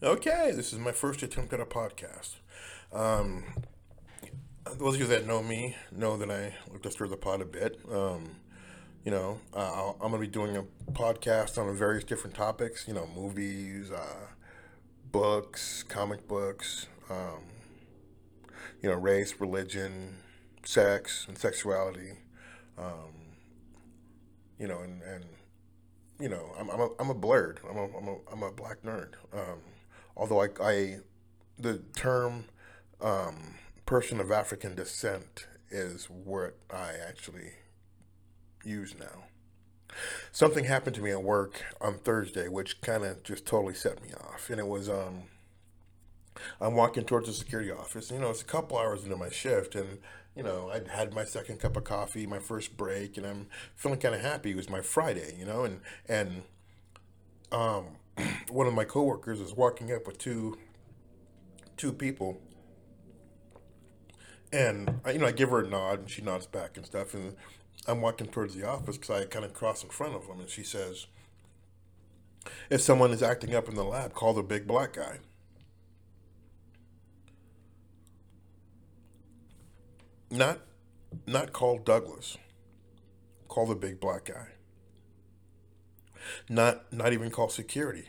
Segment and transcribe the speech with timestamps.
[0.00, 2.36] Okay, this is my first attempt at a podcast.
[2.92, 3.42] Um,
[4.78, 7.44] those of you that know me know that I like to stir the pot a
[7.44, 7.80] bit.
[7.90, 8.36] Um,
[9.04, 10.62] you know, uh, I'm going to be doing a
[10.92, 12.86] podcast on various different topics.
[12.86, 14.28] You know, movies, uh,
[15.10, 16.86] books, comic books.
[17.10, 17.42] Um,
[18.80, 20.18] you know, race, religion,
[20.64, 22.12] sex, and sexuality.
[22.78, 23.34] Um,
[24.60, 25.24] you know, and, and
[26.20, 27.58] you know, I'm, I'm a, I'm a blurred.
[27.68, 29.14] I'm a, I'm a, I'm a black nerd.
[29.32, 29.58] Um,
[30.18, 30.96] although I, I
[31.58, 32.46] the term
[33.00, 33.54] um,
[33.86, 37.52] person of African descent is what I actually
[38.64, 39.24] use now.
[40.32, 44.10] Something happened to me at work on Thursday, which kind of just totally set me
[44.12, 45.24] off, and it was um,
[46.60, 48.10] I'm walking towards the security office.
[48.10, 49.98] You know, it's a couple hours into my shift, and
[50.36, 53.98] you know, I'd had my second cup of coffee, my first break, and I'm feeling
[53.98, 54.50] kind of happy.
[54.50, 56.42] It was my Friday, you know, and and
[57.50, 57.96] um,
[58.50, 60.58] one of my coworkers is walking up with two
[61.76, 62.40] two people,
[64.52, 67.14] and I, you know I give her a nod, and she nods back and stuff,
[67.14, 67.36] and
[67.86, 70.48] I'm walking towards the office because I kind of cross in front of them, and
[70.48, 71.06] she says,
[72.70, 75.18] "If someone is acting up in the lab, call the big black guy."
[80.30, 80.60] Not,
[81.26, 82.36] not call Douglas.
[83.48, 84.48] Call the big black guy.
[86.48, 88.08] Not not even call security.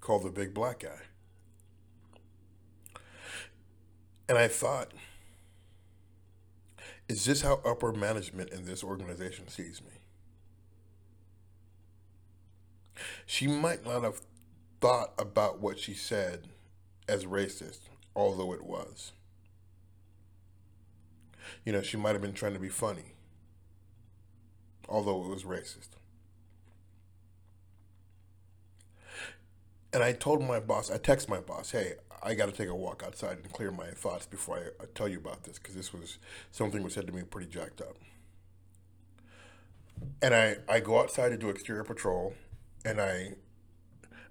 [0.00, 1.00] Call the big black guy.
[4.28, 4.92] And I thought,
[7.08, 9.90] is this how upper management in this organization sees me?
[13.26, 14.20] She might not have
[14.80, 16.48] thought about what she said
[17.08, 17.80] as racist,
[18.14, 19.12] although it was.
[21.64, 23.14] You know, she might have been trying to be funny,
[24.88, 25.88] although it was racist.
[29.94, 32.74] And I told my boss, I text my boss, hey, I got to take a
[32.74, 35.92] walk outside and clear my thoughts before I, I tell you about this because this
[35.92, 36.18] was
[36.50, 37.96] something was said to me pretty jacked up.
[40.20, 42.34] And I, I go outside to do exterior patrol,
[42.84, 43.34] and I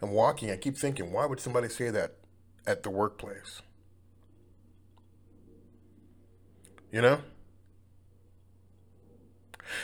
[0.01, 0.51] I'm walking.
[0.51, 2.15] I keep thinking, why would somebody say that
[2.67, 3.61] at the workplace?
[6.91, 7.21] You know?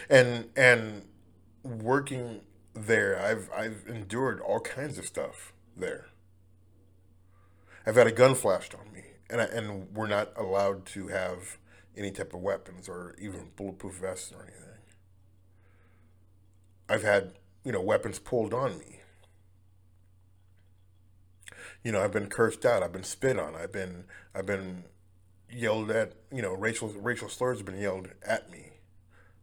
[0.10, 1.04] And and
[1.64, 2.42] working
[2.74, 6.08] there, I've I've endured all kinds of stuff there.
[7.86, 11.58] I've had a gun flashed on me, and I, and we're not allowed to have
[11.98, 14.66] any type of weapons or even bulletproof vests or anything.
[16.88, 19.00] I've had you know weapons pulled on me.
[21.84, 22.84] You know, I've been cursed out.
[22.84, 23.56] I've been spit on.
[23.56, 24.84] I've been I've been
[25.52, 26.14] yelled at.
[26.32, 28.74] You know, racial racial slurs have been yelled at me.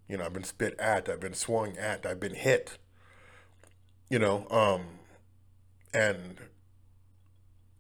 [0.08, 1.08] You know, I've been spit at.
[1.08, 2.06] I've been swung at.
[2.06, 2.78] I've been hit.
[4.08, 5.00] You know, um,
[5.96, 6.38] and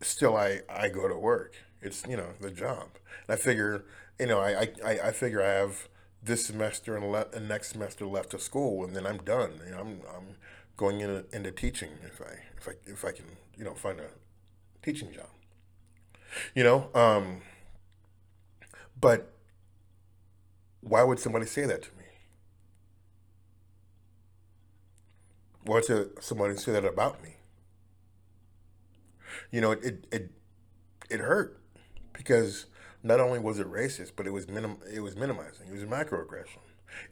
[0.02, 1.54] still I, I go to work.
[1.80, 2.88] It's, you know, the job.
[3.28, 3.84] And I figure,
[4.18, 5.88] you know, I, I, I figure I have
[6.22, 9.52] this semester and, le- and next semester left of school and then I'm done.
[9.64, 10.26] You know, I'm, I'm
[10.76, 13.26] going in, into teaching if I, if I, if I can,
[13.56, 14.08] you know, find a
[14.82, 15.28] teaching job.
[16.54, 17.40] You know, um,
[19.00, 19.32] but
[20.80, 22.04] why would somebody say that to me?
[25.64, 27.35] Why would somebody say that about me?
[29.50, 30.30] You know, it it
[31.10, 31.60] it hurt
[32.12, 32.66] because
[33.02, 35.68] not only was it racist, but it was minim it was minimizing.
[35.68, 36.58] It was a microaggression.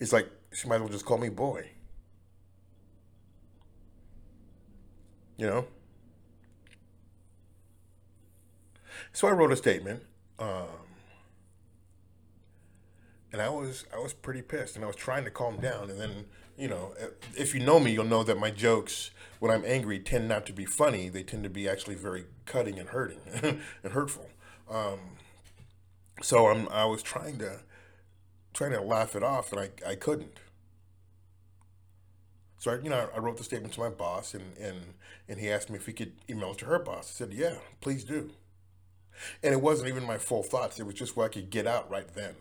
[0.01, 1.71] It's like she might as well just call me boy.
[5.37, 5.67] You know.
[9.13, 10.03] So I wrote a statement,
[10.39, 10.67] um,
[13.33, 16.01] and I was I was pretty pissed, and I was trying to calm down, and
[16.01, 16.27] then
[16.57, 16.95] you know,
[17.37, 20.53] if you know me, you'll know that my jokes, when I'm angry, tend not to
[20.53, 21.09] be funny.
[21.09, 23.19] They tend to be actually very cutting and hurting
[23.83, 24.31] and hurtful.
[24.71, 25.01] Um,
[26.23, 27.61] so I'm, I was trying to,
[28.53, 30.39] trying to laugh it off, and I, I couldn't.
[32.59, 34.95] So I, you know, I wrote the statement to my boss, and, and
[35.29, 37.11] and he asked me if he could email it to her boss.
[37.11, 38.31] I said, "Yeah, please do."
[39.43, 41.91] And it wasn't even my full thoughts; it was just what I could get out
[41.91, 42.37] right then.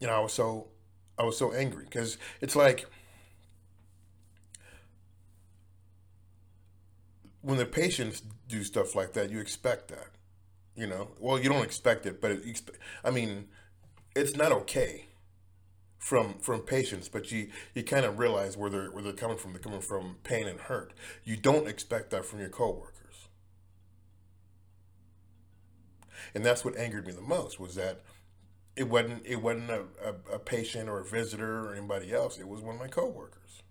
[0.00, 0.68] You know, I was so
[1.18, 2.86] I was so angry because it's like
[7.42, 10.08] when the patients do stuff like that, you expect that,
[10.74, 11.10] you know.
[11.18, 12.62] Well, you don't expect it, but it,
[13.04, 13.48] I mean,
[14.14, 15.06] it's not okay
[15.98, 19.52] from from patients, but you you kind of realize where they're where they're coming from.
[19.52, 20.92] They're coming from pain and hurt.
[21.24, 23.28] You don't expect that from your coworkers,
[26.34, 28.02] and that's what angered me the most was that
[28.76, 32.38] it wasn't it wasn't a, a, a, patient or a visitor or anybody else.
[32.38, 33.62] It was one of my coworkers.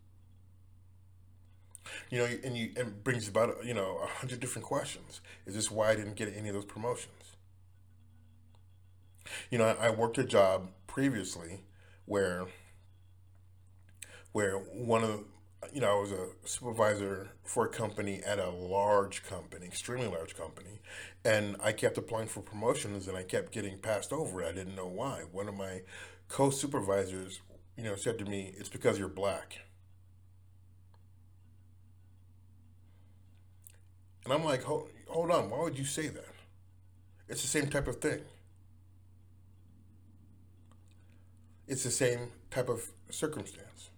[2.09, 5.21] You know, and you and brings about you know a hundred different questions.
[5.45, 7.35] Is this why I didn't get any of those promotions?
[9.49, 11.61] You know, I, I worked a job previously
[12.05, 12.45] where
[14.31, 15.23] where one of
[15.73, 20.35] you know I was a supervisor for a company at a large company, extremely large
[20.35, 20.79] company,
[21.25, 24.43] and I kept applying for promotions and I kept getting passed over.
[24.43, 25.23] I didn't know why.
[25.31, 25.81] One of my
[26.27, 27.41] co-supervisors,
[27.77, 29.59] you know, said to me, "It's because you're black."
[34.23, 36.35] And I'm like, hold, hold on, why would you say that?
[37.27, 38.21] It's the same type of thing.
[41.67, 43.89] It's the same type of circumstance.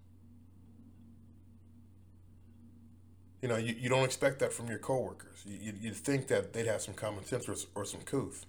[3.41, 5.43] You know, you, you don't expect that from your coworkers.
[5.45, 8.45] You, you, you'd think that they'd have some common sense or, or some couth.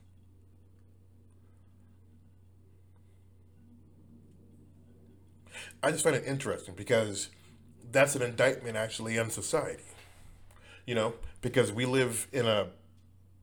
[5.82, 7.30] I just find it interesting because
[7.90, 9.82] that's an indictment actually on society.
[10.86, 12.68] You know, because we live in a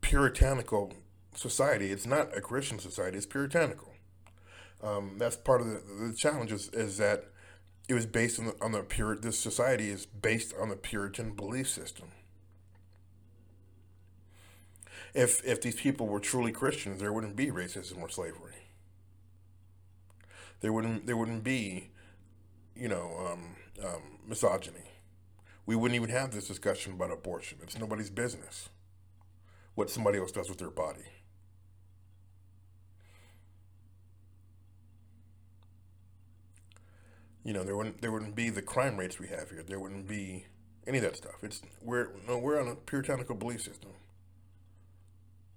[0.01, 0.93] puritanical
[1.35, 1.91] society.
[1.91, 3.93] It's not a Christian society, it's puritanical.
[4.81, 7.25] Um, that's part of the, the challenge is, is that
[7.89, 11.31] it was based on the, on the pure, this society is based on the Puritan
[11.31, 12.12] belief system.
[15.13, 18.53] If, if these people were truly Christians, there wouldn't be racism or slavery.
[20.62, 21.89] There wouldn't, there wouldn't be,
[22.75, 23.56] you know, um,
[23.86, 24.89] um, misogyny
[25.69, 27.59] we wouldn't even have this discussion about abortion.
[27.62, 28.69] It's nobody's business
[29.75, 31.06] what somebody else does with their body.
[37.49, 39.63] You know, there wouldn't there wouldn't be the crime rates we have here.
[39.67, 40.45] There wouldn't be
[40.85, 41.33] any of that stuff.
[41.41, 43.89] It's we're no, we're on a puritanical belief system,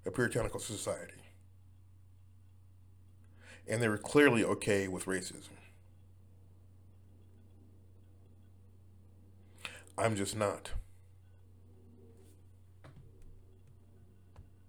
[0.06, 1.20] a puritanical society,
[3.68, 5.50] and they were clearly okay with racism.
[9.98, 10.70] I'm just not.